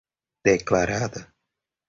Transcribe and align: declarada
declarada 0.43 1.21